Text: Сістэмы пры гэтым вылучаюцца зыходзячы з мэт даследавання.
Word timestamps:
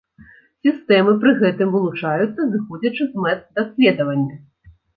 Сістэмы 0.67 1.13
пры 1.23 1.31
гэтым 1.41 1.69
вылучаюцца 1.75 2.41
зыходзячы 2.55 3.03
з 3.13 3.25
мэт 3.27 3.39
даследавання. 3.61 4.35